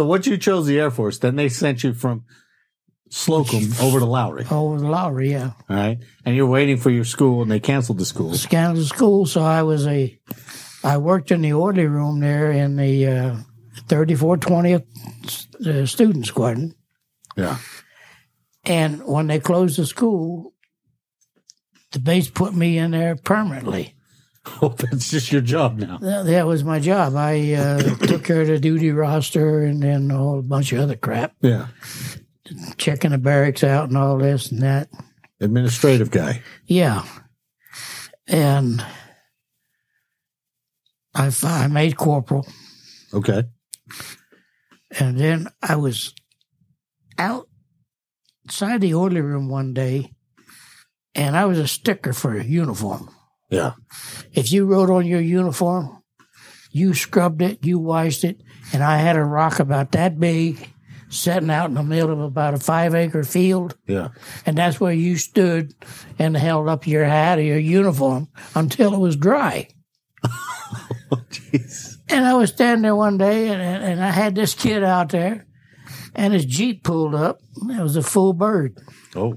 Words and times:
So 0.00 0.06
once 0.06 0.26
you 0.26 0.38
chose 0.38 0.66
the 0.66 0.80
Air 0.80 0.90
Force, 0.90 1.18
then 1.18 1.36
they 1.36 1.50
sent 1.50 1.84
you 1.84 1.92
from 1.92 2.24
Slocum 3.10 3.70
over 3.82 3.98
to 3.98 4.06
Lowry. 4.06 4.46
over 4.50 4.78
the 4.78 4.88
Lowry, 4.88 5.32
yeah. 5.32 5.50
All 5.68 5.76
right. 5.76 5.98
And 6.24 6.34
you're 6.34 6.46
waiting 6.46 6.78
for 6.78 6.88
your 6.88 7.04
school 7.04 7.42
and 7.42 7.50
they 7.50 7.60
canceled 7.60 7.98
the 7.98 8.06
school. 8.06 8.34
Canceled 8.34 8.78
the 8.78 8.84
school, 8.86 9.26
so 9.26 9.42
I 9.42 9.62
was 9.62 9.86
a, 9.86 10.18
I 10.82 10.96
worked 10.96 11.30
in 11.30 11.42
the 11.42 11.52
orderly 11.52 11.86
room 11.86 12.20
there 12.20 12.50
in 12.50 12.76
the 12.76 13.06
uh, 13.06 13.36
3420th 13.88 15.66
uh, 15.66 15.84
Student 15.84 16.24
Squadron. 16.24 16.74
Yeah. 17.36 17.58
And 18.64 19.06
when 19.06 19.26
they 19.26 19.38
closed 19.38 19.76
the 19.76 19.84
school, 19.84 20.54
the 21.92 21.98
base 21.98 22.30
put 22.30 22.54
me 22.54 22.78
in 22.78 22.92
there 22.92 23.16
permanently. 23.16 23.96
Oh, 24.62 24.70
that's 24.70 25.10
just 25.10 25.32
your 25.32 25.42
job 25.42 25.78
now. 25.78 25.98
That, 25.98 26.24
that 26.26 26.46
was 26.46 26.64
my 26.64 26.78
job. 26.80 27.14
I 27.14 27.52
uh, 27.52 27.78
took 28.06 28.24
care 28.24 28.40
of 28.42 28.48
the 28.48 28.58
duty 28.58 28.90
roster 28.90 29.64
and 29.64 29.82
then 29.82 30.10
a 30.10 30.16
whole 30.16 30.40
bunch 30.42 30.72
of 30.72 30.80
other 30.80 30.96
crap, 30.96 31.34
Yeah. 31.42 31.66
checking 32.78 33.10
the 33.10 33.18
barracks 33.18 33.62
out 33.62 33.88
and 33.88 33.98
all 33.98 34.16
this 34.18 34.50
and 34.50 34.62
that. 34.62 34.88
Administrative 35.40 36.10
guy. 36.10 36.42
Yeah. 36.66 37.04
And 38.26 38.82
I, 41.14 41.30
I 41.42 41.66
made 41.66 41.96
corporal. 41.96 42.46
Okay. 43.12 43.44
And 44.98 45.18
then 45.18 45.48
I 45.62 45.76
was 45.76 46.14
outside 47.18 48.80
the 48.80 48.94
orderly 48.94 49.20
room 49.20 49.48
one 49.48 49.74
day, 49.74 50.12
and 51.14 51.36
I 51.36 51.44
was 51.44 51.58
a 51.58 51.68
sticker 51.68 52.12
for 52.12 52.36
a 52.36 52.44
uniform. 52.44 53.10
Yeah. 53.50 53.72
If 54.32 54.52
you 54.52 54.64
wrote 54.64 54.90
on 54.90 55.06
your 55.06 55.20
uniform, 55.20 56.02
you 56.70 56.94
scrubbed 56.94 57.42
it, 57.42 57.64
you 57.64 57.78
washed 57.78 58.24
it, 58.24 58.40
and 58.72 58.82
I 58.82 58.98
had 58.98 59.16
a 59.16 59.24
rock 59.24 59.58
about 59.58 59.92
that 59.92 60.18
big 60.20 60.68
sitting 61.08 61.50
out 61.50 61.68
in 61.68 61.74
the 61.74 61.82
middle 61.82 62.12
of 62.12 62.20
about 62.20 62.54
a 62.54 62.58
five 62.58 62.94
acre 62.94 63.24
field, 63.24 63.76
Yeah. 63.88 64.08
and 64.46 64.56
that's 64.56 64.78
where 64.78 64.92
you 64.92 65.16
stood 65.16 65.74
and 66.18 66.36
held 66.36 66.68
up 66.68 66.86
your 66.86 67.04
hat 67.04 67.38
or 67.38 67.42
your 67.42 67.58
uniform 67.58 68.28
until 68.54 68.94
it 68.94 68.98
was 69.00 69.16
dry. 69.16 69.68
Oh, 71.12 71.16
jeez. 71.28 71.96
And 72.08 72.24
I 72.24 72.34
was 72.34 72.50
standing 72.50 72.82
there 72.82 72.94
one 72.94 73.18
day, 73.18 73.48
and, 73.48 73.60
and 73.60 74.00
I 74.00 74.10
had 74.10 74.36
this 74.36 74.54
kid 74.54 74.84
out 74.84 75.08
there, 75.08 75.44
and 76.14 76.32
his 76.32 76.44
Jeep 76.44 76.84
pulled 76.84 77.16
up. 77.16 77.40
It 77.68 77.82
was 77.82 77.96
a 77.96 78.02
full 78.04 78.32
bird. 78.32 78.78
Oh. 79.16 79.34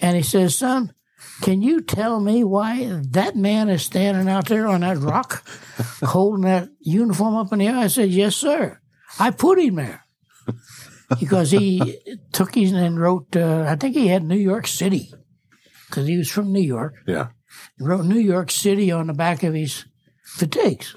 And 0.00 0.16
he 0.16 0.22
says, 0.22 0.56
Son, 0.56 0.94
can 1.42 1.60
you 1.60 1.80
tell 1.80 2.20
me 2.20 2.44
why 2.44 3.00
that 3.10 3.36
man 3.36 3.68
is 3.68 3.82
standing 3.82 4.28
out 4.28 4.46
there 4.46 4.66
on 4.66 4.80
that 4.80 4.98
rock 4.98 5.46
holding 6.02 6.44
that 6.44 6.68
uniform 6.80 7.34
up 7.36 7.52
in 7.52 7.58
the 7.58 7.66
air? 7.66 7.76
I 7.76 7.88
said, 7.88 8.10
Yes, 8.10 8.36
sir. 8.36 8.80
I 9.18 9.30
put 9.30 9.58
him 9.58 9.74
there. 9.74 10.04
Because 11.20 11.50
he 11.50 11.98
took 12.32 12.54
his 12.54 12.72
and 12.72 12.98
wrote, 12.98 13.36
uh, 13.36 13.66
I 13.68 13.76
think 13.76 13.94
he 13.94 14.08
had 14.08 14.24
New 14.24 14.36
York 14.36 14.66
City, 14.66 15.12
because 15.86 16.06
he 16.06 16.16
was 16.16 16.30
from 16.30 16.52
New 16.52 16.62
York. 16.62 16.94
Yeah. 17.06 17.28
He 17.78 17.84
wrote 17.84 18.06
New 18.06 18.18
York 18.20 18.50
City 18.50 18.90
on 18.90 19.08
the 19.08 19.12
back 19.12 19.42
of 19.42 19.52
his 19.52 19.84
fatigues. 20.24 20.96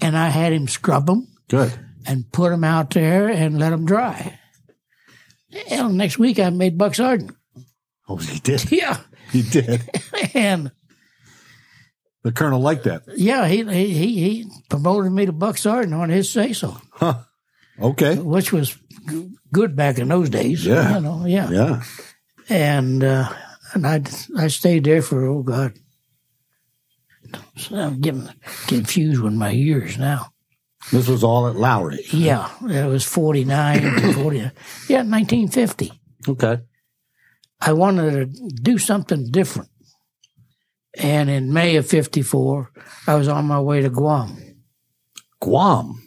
And 0.00 0.16
I 0.16 0.28
had 0.30 0.54
him 0.54 0.66
scrub 0.68 1.04
them 1.06 1.28
Good. 1.48 1.72
and 2.06 2.32
put 2.32 2.48
them 2.50 2.64
out 2.64 2.90
there 2.90 3.28
and 3.28 3.58
let 3.58 3.70
them 3.70 3.84
dry. 3.84 4.38
Hell, 5.66 5.90
next 5.90 6.18
week 6.18 6.38
I 6.38 6.48
made 6.48 6.78
Buck 6.78 6.94
Sergeant. 6.94 7.32
Oh, 8.08 8.16
he 8.16 8.38
did. 8.38 8.70
Yeah. 8.72 8.98
He 9.32 9.42
did. 9.42 9.82
And 10.34 10.70
The 12.22 12.32
colonel 12.32 12.60
liked 12.60 12.84
that. 12.84 13.02
yeah, 13.16 13.46
he, 13.46 13.64
he, 13.64 14.14
he, 14.14 14.50
promoted 14.68 15.12
me 15.12 15.26
to 15.26 15.32
Buck 15.32 15.56
Sergeant 15.58 15.94
on 15.94 16.08
his 16.10 16.30
say 16.30 16.52
so, 16.52 16.76
Okay. 17.80 18.16
which 18.18 18.52
was 18.52 18.76
good 19.52 19.74
back 19.76 19.98
in 19.98 20.08
those 20.08 20.30
days. 20.30 20.64
Yeah. 20.66 20.96
You 20.96 21.00
know, 21.00 21.24
yeah. 21.26 21.50
Yeah. 21.50 21.82
And, 22.48 23.02
uh, 23.04 23.32
and 23.74 23.86
I, 23.86 24.02
I 24.36 24.48
stayed 24.48 24.84
there 24.84 25.02
for, 25.02 25.24
oh 25.26 25.42
God. 25.42 25.74
So 27.56 27.76
I'm 27.76 28.00
getting 28.00 28.28
confused 28.66 29.20
with 29.22 29.32
my 29.34 29.50
years 29.50 29.96
now. 29.98 30.32
This 30.90 31.06
was 31.08 31.22
all 31.22 31.46
at 31.46 31.56
Lowry. 31.56 32.04
Yeah, 32.10 32.50
it 32.62 32.86
was 32.88 33.04
49, 33.04 34.14
40, 34.14 34.38
yeah, 34.38 35.02
1950. 35.04 35.92
Okay. 36.26 36.58
I 37.60 37.72
wanted 37.72 38.34
to 38.34 38.48
do 38.62 38.78
something 38.78 39.30
different. 39.30 39.68
And 40.98 41.30
in 41.30 41.52
May 41.52 41.76
of 41.76 41.86
54, 41.86 42.70
I 43.06 43.14
was 43.14 43.28
on 43.28 43.44
my 43.46 43.60
way 43.60 43.80
to 43.82 43.90
Guam, 43.90 44.36
Guam. 45.40 46.02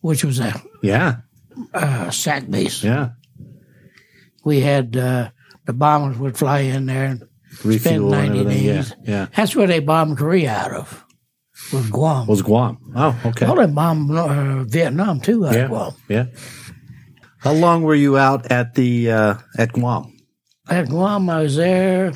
which 0.00 0.24
was 0.24 0.40
a, 0.40 0.60
Yeah. 0.82 1.16
a 1.72 2.10
SAC 2.12 2.50
base. 2.50 2.82
Yeah. 2.82 3.10
We 4.44 4.60
had 4.60 4.96
uh, 4.96 5.30
the 5.66 5.72
bombers 5.72 6.18
would 6.18 6.36
fly 6.36 6.60
in 6.60 6.86
there 6.86 7.04
and 7.06 7.28
spend 7.52 7.64
Refuel 7.74 8.14
and 8.14 8.28
90 8.34 8.40
everything. 8.40 8.64
Yeah. 8.64 8.72
days. 8.74 8.94
Yeah. 9.04 9.26
That's 9.36 9.54
where 9.56 9.66
they 9.66 9.80
bombed 9.80 10.18
Korea 10.18 10.50
out 10.52 10.72
of, 10.72 11.04
was 11.72 11.88
Guam. 11.90 12.26
Was 12.26 12.42
Guam. 12.42 12.78
Oh, 12.94 13.20
okay. 13.26 13.46
Well, 13.46 13.56
they 13.56 13.66
bombed 13.72 14.10
uh, 14.10 14.64
Vietnam 14.64 15.20
too 15.20 15.46
out 15.46 15.54
Yeah. 15.54 15.62
of 15.64 15.68
Guam. 15.70 15.92
Yeah. 16.08 16.26
How 17.38 17.52
long 17.52 17.82
were 17.82 17.94
you 17.94 18.16
out 18.18 18.50
at 18.50 18.74
the 18.74 19.10
uh, 19.12 19.34
at 19.56 19.72
Guam? 19.72 20.12
At 20.68 20.88
Guam, 20.88 21.30
I 21.30 21.42
was 21.42 21.56
there, 21.56 22.12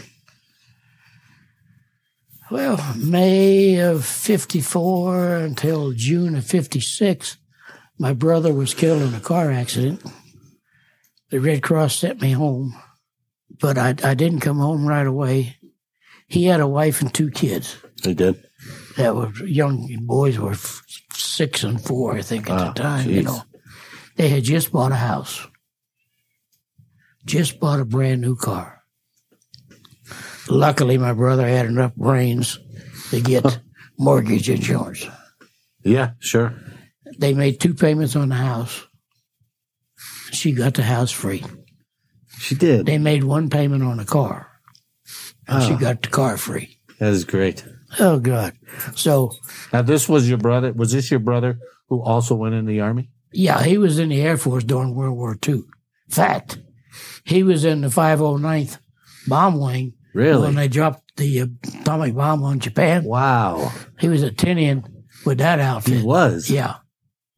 well, 2.51 2.95
May 2.97 3.79
of 3.79 4.05
54 4.05 5.37
until 5.37 5.93
June 5.93 6.35
of 6.35 6.45
56. 6.45 7.37
My 7.99 8.13
brother 8.13 8.53
was 8.53 8.75
killed 8.75 9.03
in 9.03 9.15
a 9.15 9.21
car 9.21 9.53
accident. 9.53 10.03
The 11.31 11.39
Red 11.39 11.63
Cross 11.63 11.97
sent 11.97 12.21
me 12.21 12.33
home, 12.33 12.75
but 13.61 13.79
I, 13.79 13.95
I 14.03 14.15
didn't 14.15 14.41
come 14.41 14.59
home 14.59 14.85
right 14.85 15.07
away. 15.07 15.57
He 16.27 16.47
had 16.47 16.59
a 16.61 16.67
wife 16.67 17.03
and 17.03 17.15
two 17.15 17.31
kids 17.31 17.77
They 18.03 18.15
did. 18.15 18.43
that 18.97 19.15
were 19.15 19.33
young 19.47 19.87
boys 20.03 20.39
were 20.41 20.57
six 21.13 21.63
and 21.63 21.81
four, 21.81 22.17
I 22.17 22.23
think, 22.23 22.51
at 22.51 22.55
Oh, 22.55 22.59
the 22.65 22.71
ah, 22.71 22.73
time. 22.73 23.11
You 23.11 23.23
know, 23.23 23.43
they 24.17 24.29
had 24.29 24.43
just 24.43 24.73
bought 24.73 24.91
a 24.91 24.97
house, 24.97 25.47
just 27.25 27.61
bought 27.61 27.81
a 27.81 27.85
brand 27.85 28.21
new 28.21 28.37
car. 28.37 28.83
Luckily, 30.49 30.99
my 30.99 31.13
brother 31.13 31.47
had 31.47 31.67
enough 31.67 31.95
brains 31.95 32.59
to 33.11 33.21
get 33.21 33.61
mortgage 33.99 34.49
insurance. 34.51 35.07
Yeah, 35.85 36.13
sure. 36.19 36.55
They 37.19 37.35
made 37.35 37.61
two 37.61 37.75
payments 37.75 38.17
on 38.17 38.29
the 38.31 38.35
house. 38.35 38.87
She 40.33 40.53
got 40.53 40.75
the 40.75 40.83
house 40.83 41.11
free. 41.11 41.45
She 42.39 42.55
did. 42.55 42.87
They 42.87 42.99
made 42.99 43.25
one 43.25 43.51
payment 43.51 43.83
on 43.83 43.99
the 43.99 44.05
car, 44.05 44.49
and 45.47 45.63
she 45.63 45.73
Oh. 45.75 45.79
got 45.79 46.03
the 46.03 46.09
car 46.09 46.37
free. 46.37 46.79
That 46.99 47.13
is 47.13 47.25
great. 47.25 47.65
Oh 47.99 48.19
God! 48.19 48.55
So 48.95 49.33
Now, 49.73 49.83
this 49.83 50.09
was 50.09 50.29
your 50.29 50.39
brother. 50.39 50.73
Was 50.73 50.93
this 50.93 51.11
your 51.11 51.21
brother 51.21 51.59
who 51.89 52.01
also 52.03 52.35
went 52.35 52.55
in 52.55 52.67
the 52.67 52.81
army? 52.81 53.11
Yeah, 53.33 53.63
he 53.63 53.77
was 53.79 53.99
in 53.99 54.09
the 54.09 54.21
Air 54.23 54.37
Force 54.37 54.65
during 54.65 54.95
World 54.95 55.17
War 55.17 55.37
II. 55.47 55.63
Fact, 56.09 56.59
he 57.31 57.43
was 57.43 57.65
in 57.65 57.81
the 57.81 57.89
509th 57.89 58.79
Bomb 59.27 59.59
Wing 59.61 59.95
Really? 60.15 60.43
when 60.43 60.55
they 60.57 60.69
dropped 60.69 61.17
the 61.17 61.39
atomic 61.41 62.15
bomb 62.15 62.43
on 62.43 62.59
Japan. 62.61 63.05
Wow. 63.05 63.73
He 63.99 64.09
was 64.09 64.23
a 64.23 64.31
Tinian 64.31 64.85
with 65.25 65.39
that 65.39 65.61
outfit. 65.61 65.99
He 65.99 66.03
was. 66.03 66.51
Yeah, 66.51 66.77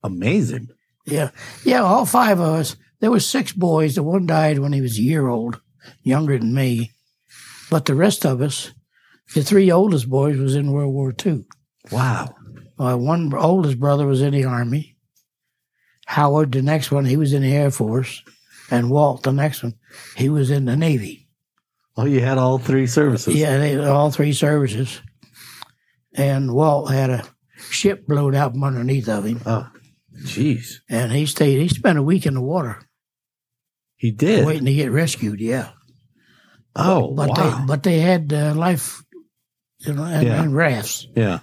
Amazing. 0.02 0.68
yeah, 1.06 1.30
yeah. 1.64 1.82
All 1.82 2.06
five 2.06 2.40
of 2.40 2.46
us. 2.48 2.76
There 3.00 3.10
was 3.10 3.26
six 3.26 3.52
boys. 3.52 3.96
The 3.96 4.02
one 4.02 4.26
died 4.26 4.58
when 4.60 4.72
he 4.72 4.80
was 4.80 4.96
a 4.98 5.02
year 5.02 5.26
old, 5.28 5.60
younger 6.02 6.38
than 6.38 6.54
me. 6.54 6.92
But 7.70 7.84
the 7.86 7.94
rest 7.94 8.24
of 8.24 8.40
us, 8.40 8.70
the 9.34 9.42
three 9.42 9.70
oldest 9.72 10.08
boys, 10.08 10.38
was 10.38 10.54
in 10.54 10.70
World 10.72 10.92
War 10.94 11.12
II. 11.24 11.44
Wow. 11.90 12.34
Uh, 12.78 12.96
one 12.96 13.32
oldest 13.34 13.78
brother 13.80 14.06
was 14.06 14.22
in 14.22 14.32
the 14.32 14.44
Army. 14.44 14.96
Howard, 16.06 16.52
the 16.52 16.62
next 16.62 16.90
one, 16.92 17.04
he 17.04 17.16
was 17.16 17.32
in 17.32 17.42
the 17.42 17.52
Air 17.52 17.70
Force. 17.70 18.22
And 18.70 18.90
Walt, 18.90 19.22
the 19.22 19.32
next 19.32 19.62
one, 19.62 19.74
he 20.16 20.28
was 20.28 20.50
in 20.50 20.64
the 20.64 20.76
Navy. 20.76 21.28
Oh, 21.96 22.06
you 22.06 22.20
had 22.20 22.38
all 22.38 22.58
three 22.58 22.86
services. 22.86 23.34
Yeah, 23.34 23.58
they 23.58 23.76
all 23.78 24.10
three 24.10 24.32
services. 24.32 25.00
And 26.14 26.54
Walt 26.54 26.90
had 26.90 27.10
a 27.10 27.24
ship 27.70 28.06
blown 28.06 28.34
out 28.34 28.52
from 28.52 28.64
underneath 28.64 29.08
of 29.08 29.24
him. 29.24 29.40
Oh, 29.44 29.68
jeez. 30.24 30.76
And 30.88 31.12
he 31.12 31.26
stayed, 31.26 31.58
he 31.60 31.68
spent 31.68 31.98
a 31.98 32.02
week 32.02 32.24
in 32.26 32.34
the 32.34 32.40
water 32.40 32.78
He 33.96 34.10
did. 34.10 34.46
waiting 34.46 34.64
to 34.66 34.72
get 34.74 34.90
rescued, 34.90 35.40
yeah. 35.40 35.70
oh, 36.76 37.12
But 37.14 37.30
wow. 37.30 37.34
they 37.60 37.66
but 37.66 37.82
they 37.82 37.98
had 38.00 38.32
uh, 38.32 38.54
life, 38.54 39.02
you 39.80 39.92
know, 39.94 40.04
and, 40.04 40.26
Yeah. 40.26 40.42
and 40.42 40.54
rafts. 40.56 41.06
yeah. 41.14 41.40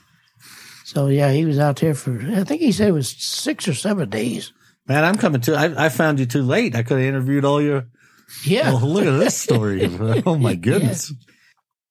So 0.86 1.08
yeah, 1.08 1.32
he 1.32 1.46
was 1.46 1.60
out 1.60 1.76
there 1.78 1.94
for 1.94 2.20
I 2.20 2.44
think 2.44 2.62
he 2.62 2.72
said 2.72 2.88
it 2.90 2.94
was 2.94 3.10
six 3.10 3.68
or 3.68 3.76
seven 3.76 4.10
days. 4.10 4.52
Man, 4.90 5.06
I'm 5.06 5.18
coming 5.18 5.40
too. 5.40 5.54
I, 5.54 5.86
I 5.86 5.90
found 5.90 6.20
you 6.20 6.26
too 6.26 6.42
late. 6.42 6.76
I 6.76 6.82
could 6.82 6.98
have 6.98 7.08
interviewed 7.08 7.46
all 7.46 7.62
your. 7.62 7.86
Yeah. 8.44 8.72
Oh, 8.74 8.86
look 8.86 9.06
at 9.06 9.18
this 9.20 9.38
story. 9.38 9.86
oh 10.26 10.36
my 10.36 10.56
goodness. 10.56 11.14